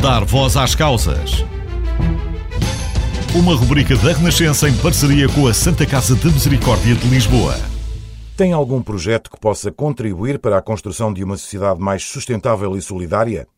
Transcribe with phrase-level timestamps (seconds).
[0.00, 1.44] Dar voz às causas.
[3.34, 7.56] Uma rubrica da Renascença em parceria com a Santa Casa de Misericórdia de Lisboa.
[8.36, 12.80] Tem algum projeto que possa contribuir para a construção de uma sociedade mais sustentável e
[12.80, 13.48] solidária?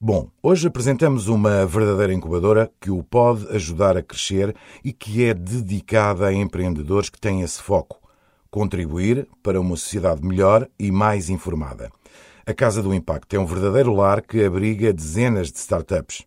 [0.00, 5.32] Bom, hoje apresentamos uma verdadeira incubadora que o pode ajudar a crescer e que é
[5.32, 8.00] dedicada a empreendedores que têm esse foco:
[8.50, 11.92] contribuir para uma sociedade melhor e mais informada.
[12.46, 16.26] A Casa do Impacto é um verdadeiro lar que abriga dezenas de startups.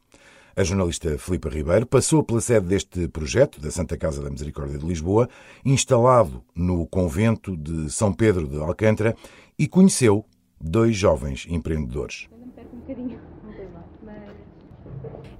[0.56, 4.86] A jornalista Filipa Ribeiro passou pela sede deste projeto, da Santa Casa da Misericórdia de
[4.86, 5.30] Lisboa,
[5.64, 9.16] instalado no convento de São Pedro de Alcântara,
[9.60, 10.26] e conheceu
[10.60, 12.28] dois jovens empreendedores.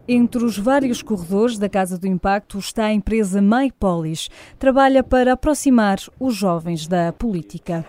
[0.08, 4.30] Entre os vários corredores da Casa do Impacto está a empresa MyPolis.
[4.60, 7.84] Trabalha para aproximar os jovens da política.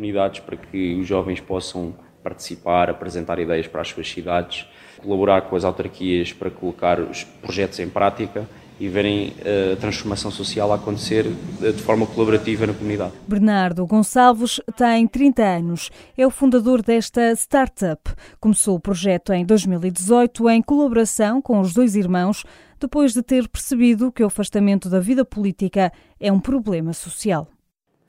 [0.00, 4.66] Oportunidades para que os jovens possam participar, apresentar ideias para as suas cidades,
[4.96, 10.30] colaborar com as autarquias para colocar os projetos em prática e verem eh, a transformação
[10.30, 11.26] social acontecer
[11.62, 13.12] eh, de forma colaborativa na comunidade.
[13.28, 15.90] Bernardo Gonçalves tem 30 anos.
[16.16, 18.10] É o fundador desta startup.
[18.40, 22.42] Começou o projeto em 2018 em colaboração com os dois irmãos,
[22.80, 27.46] depois de ter percebido que o afastamento da vida política é um problema social.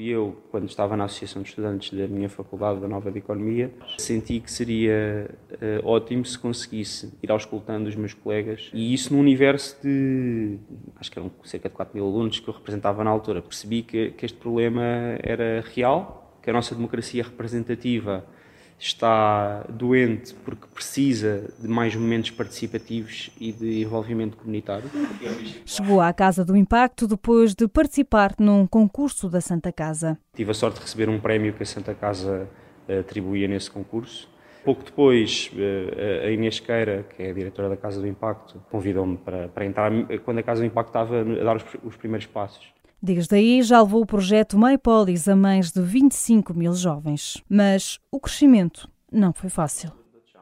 [0.02, 3.72] E eu, quando estava na Associação de Estudantes da minha faculdade, da Nova de Economia,
[4.00, 8.72] senti que seria uh, ótimo se conseguisse ir auscultando os meus colegas.
[8.74, 10.58] E isso num universo de,
[10.96, 13.44] acho que eram cerca de 4 mil alunos que eu representava na altura.
[13.44, 14.82] Percebi que, que este problema
[15.22, 18.26] era real, que a nossa democracia representativa
[18.82, 24.90] está doente porque precisa de mais momentos participativos e de envolvimento comunitário.
[25.66, 30.18] Chegou à Casa do Impacto depois de participar num concurso da Santa Casa.
[30.34, 32.50] Tive a sorte de receber um prémio que a Santa Casa
[32.88, 34.28] eh, atribuía nesse concurso.
[34.66, 39.18] Pouco depois, eh, a Inês Queira, que é a diretora da Casa do Impacto, convidou-me
[39.18, 39.92] para, para entrar
[40.26, 42.74] quando a Casa do Impacto estava a dar os, os primeiros passos.
[43.04, 47.42] Desde aí já levou o projeto MyPolis a mais de 25 mil jovens.
[47.50, 49.92] Mas o crescimento não foi fácil.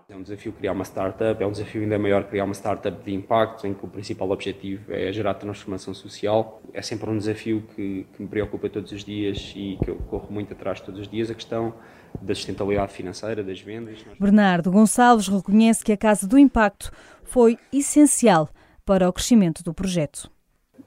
[0.09, 3.13] É um desafio criar uma startup, é um desafio ainda maior criar uma startup de
[3.13, 6.61] impacto, em que o principal objetivo é gerar transformação social.
[6.73, 10.27] É sempre um desafio que, que me preocupa todos os dias e que eu corro
[10.31, 11.75] muito atrás todos os dias, a questão
[12.21, 13.99] da sustentabilidade financeira, das vendas.
[14.19, 16.91] Bernardo Gonçalves reconhece que a Casa do Impacto
[17.23, 18.49] foi essencial
[18.83, 20.29] para o crescimento do projeto.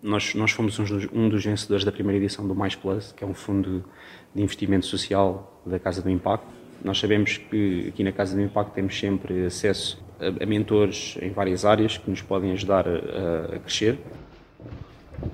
[0.03, 0.79] Nós, nós fomos
[1.13, 3.85] um dos vencedores da primeira edição do Mais Plus, que é um fundo
[4.35, 6.49] de investimento social da Casa do Impacto.
[6.85, 11.31] Nós sabemos que aqui na Casa do Impacto temos sempre acesso a, a mentores em
[11.31, 14.01] várias áreas que nos podem ajudar a, a crescer.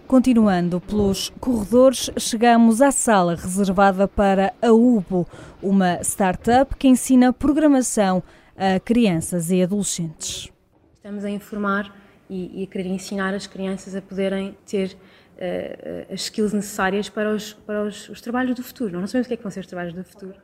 [0.06, 5.26] Continuando pelos corredores, chegamos à sala reservada para a UBO,
[5.62, 8.22] uma startup que ensina programação
[8.54, 10.52] a crianças e adolescentes.
[10.94, 11.90] Estamos a informar
[12.28, 14.96] e, e a querer ensinar as crianças a poderem ter
[15.38, 19.00] uh, as skills necessárias para, os, para os, os, trabalhos do futuro.
[19.00, 20.34] Não sabemos o que é que vão ser os trabalhos do futuro.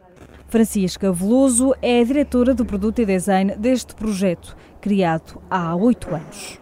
[0.48, 6.60] Francisca Veloso é a diretora do produto e design deste projeto, criado há oito anos.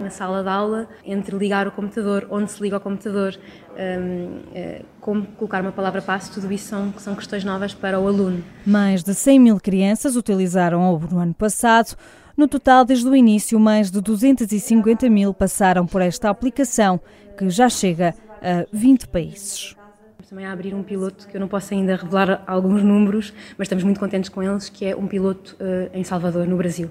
[0.00, 3.38] Na sala de aula, entre ligar o computador, onde se liga o computador,
[3.76, 8.08] um, uh, como colocar uma palavra passe, tudo isso são, são questões novas para o
[8.08, 8.42] aluno.
[8.66, 11.96] Mais de 100 mil crianças utilizaram a no ano passado
[12.36, 17.00] no total, desde o início, mais de 250 mil passaram por esta aplicação,
[17.36, 19.76] que já chega a 20 países.
[20.10, 23.66] Estamos também a abrir um piloto que eu não posso ainda revelar alguns números, mas
[23.66, 26.90] estamos muito contentes com eles, que é um piloto uh, em Salvador, no Brasil.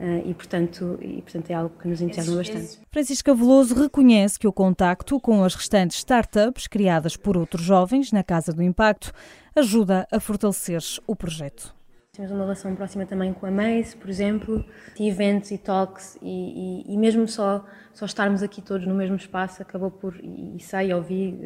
[0.00, 2.78] Uh, e, portanto, e, portanto, é algo que nos entusiasma bastante.
[2.90, 8.22] Francisca Veloso reconhece que o contacto com as restantes startups criadas por outros jovens na
[8.22, 9.12] Casa do Impacto
[9.54, 11.74] ajuda a fortalecer o projeto.
[12.14, 14.64] Temos uma relação próxima também com a Maze, por exemplo,
[14.94, 19.16] de eventos e talks, e, e, e, mesmo só, só estarmos aqui todos no mesmo
[19.16, 21.36] espaço acabou por, e, e sei, ouvi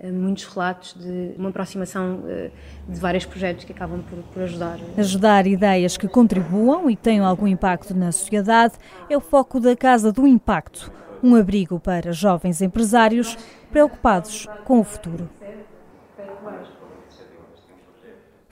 [0.00, 4.78] uh, muitos relatos de uma aproximação uh, de vários projetos que acabam por, por ajudar.
[4.96, 8.72] Ajudar ideias que contribuam e tenham algum impacto na sociedade
[9.10, 10.90] é o foco da Casa do Impacto,
[11.22, 13.36] um abrigo para jovens empresários
[13.70, 15.28] preocupados com o futuro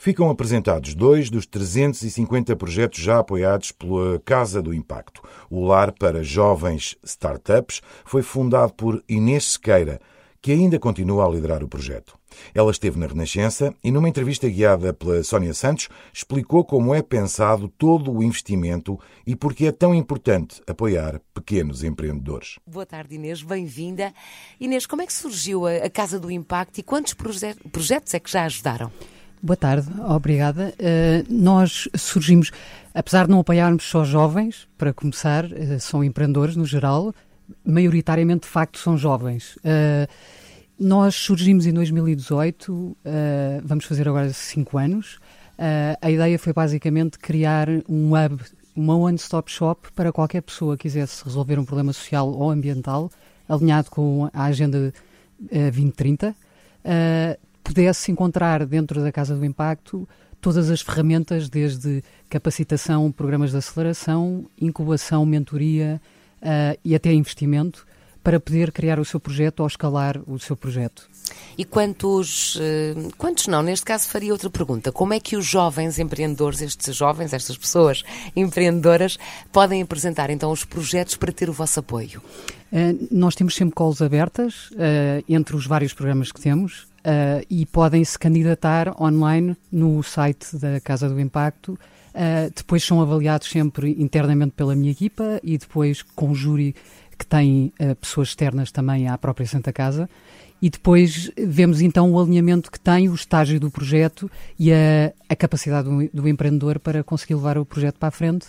[0.01, 5.21] ficam apresentados dois dos 350 projetos já apoiados pela Casa do Impacto.
[5.51, 10.01] O Lar para Jovens Startups foi fundado por Inês Sequeira,
[10.41, 12.19] que ainda continua a liderar o projeto.
[12.55, 17.69] Ela esteve na Renascença e, numa entrevista guiada pela Sónia Santos, explicou como é pensado
[17.69, 22.59] todo o investimento e por que é tão importante apoiar pequenos empreendedores.
[22.67, 24.15] Boa tarde, Inês, bem-vinda.
[24.59, 28.45] Inês, como é que surgiu a Casa do Impacto e quantos projetos é que já
[28.45, 28.91] ajudaram?
[29.43, 30.75] Boa tarde, obrigada.
[30.79, 32.51] Uh, nós surgimos,
[32.93, 37.15] apesar de não apoiarmos só jovens, para começar, uh, são empreendedores no geral,
[37.65, 39.57] maioritariamente de facto são jovens.
[39.57, 40.07] Uh,
[40.79, 42.97] nós surgimos em 2018,
[43.63, 45.19] vamos fazer agora cinco anos.
[46.01, 48.43] a ideia foi basicamente criar um hub,
[48.75, 53.11] uma one-stop shop para qualquer pessoa que quisesse resolver um problema social ou ambiental,
[53.47, 54.91] alinhado com a Agenda
[55.53, 56.35] 2030
[57.63, 60.09] pudesse encontrar dentro da Casa do Impacto
[60.41, 66.01] todas as ferramentas, desde capacitação, programas de aceleração, incubação, mentoria
[66.41, 67.87] uh, e até investimento,
[68.23, 71.09] para poder criar o seu projeto ou escalar o seu projeto.
[71.57, 73.63] E quantos, uh, quantos não?
[73.63, 74.93] Neste caso faria outra pergunta.
[74.93, 78.03] Como é que os jovens empreendedores, estes jovens, estas pessoas
[78.35, 79.19] empreendedoras,
[79.53, 82.23] podem apresentar então os projetos para ter o vosso apoio?
[82.73, 84.71] Uh, nós temos sempre calls abertas
[85.29, 86.90] entre os vários programas que temos.
[87.01, 91.73] Uh, e podem se candidatar online no site da Casa do Impacto.
[92.11, 96.75] Uh, depois são avaliados sempre internamente pela minha equipa e depois com júri
[97.17, 100.11] que tem uh, pessoas externas também à própria Santa Casa.
[100.61, 105.35] E depois vemos então o alinhamento que tem, o estágio do projeto e a, a
[105.35, 108.49] capacidade do, do empreendedor para conseguir levar o projeto para a frente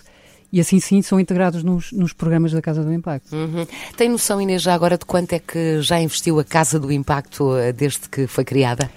[0.52, 3.34] e assim sim são integrados nos, nos programas da Casa do Impacto.
[3.34, 3.66] Uhum.
[3.96, 7.56] Tem noção, Inês, já agora de quanto é que já investiu a Casa do Impacto
[7.56, 8.90] eh, desde que foi criada?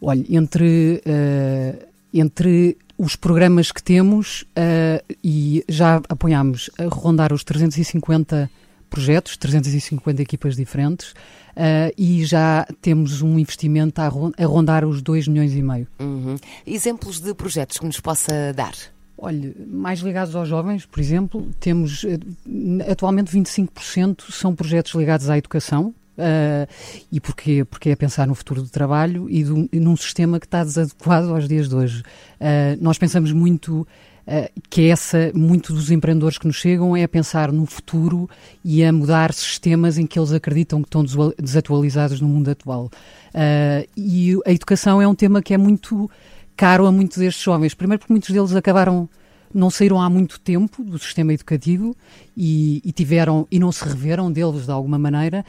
[0.00, 7.42] Olha, entre, uh, entre os programas que temos uh, e já apoiámos a rondar os
[7.42, 8.50] 350
[8.90, 15.54] projetos, 350 equipas diferentes uh, e já temos um investimento a, rondar os 2 milhões
[15.54, 15.86] e meio.
[15.98, 16.36] Uhum.
[16.66, 18.74] Exemplos de projetos que nos possa dar?
[19.20, 22.20] Olha, mais ligados aos jovens, por exemplo, temos eh,
[22.88, 25.92] atualmente 25% são projetos ligados à educação.
[26.16, 26.66] Uh,
[27.12, 27.64] e porquê?
[27.64, 31.32] Porque é pensar no futuro do trabalho e, do, e num sistema que está desadequado
[31.32, 32.02] aos dias de hoje.
[32.40, 37.08] Uh, nós pensamos muito uh, que essa, muito dos empreendedores que nos chegam é a
[37.08, 38.28] pensar no futuro
[38.64, 41.04] e a mudar sistemas em que eles acreditam que estão
[41.40, 42.90] desatualizados no mundo atual.
[43.96, 46.10] e a educação é um tema que é muito
[46.58, 47.72] caro a muitos destes jovens.
[47.72, 49.08] Primeiro porque muitos deles acabaram
[49.54, 51.96] não saíram há muito tempo do sistema educativo
[52.36, 55.44] e, e tiveram e não se reveram deles de alguma maneira.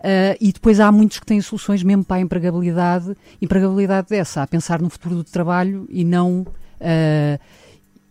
[0.00, 4.46] Uh, e depois há muitos que têm soluções mesmo para a empregabilidade, empregabilidade dessa, a
[4.46, 7.40] pensar no futuro do trabalho e não uh,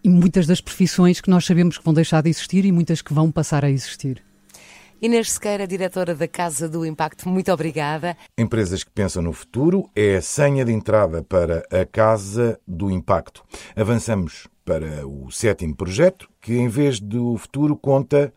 [0.04, 3.14] e muitas das profissões que nós sabemos que vão deixar de existir e muitas que
[3.14, 4.24] vão passar a existir.
[5.00, 8.18] Inês Sequeira, diretora da Casa do Impacto, muito obrigada.
[8.36, 13.44] Empresas que pensam no futuro é a senha de entrada para a Casa do Impacto.
[13.76, 18.34] Avançamos para o sétimo projeto, que em vez do futuro conta,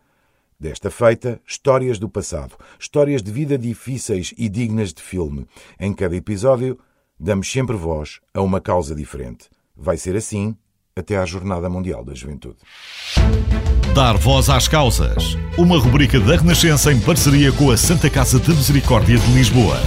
[0.59, 2.55] desta feita, histórias do passado.
[2.79, 5.47] Histórias de vida difíceis e dignas de filme.
[5.79, 6.77] Em cada episódio,
[7.19, 9.49] damos sempre voz a uma causa diferente.
[9.75, 10.55] Vai ser assim
[10.95, 12.59] até à Jornada Mundial da Juventude.
[13.93, 15.37] Dar voz às causas.
[15.57, 19.77] Uma rubrica da Renascença em parceria com a Santa Casa de Misericórdia de Lisboa.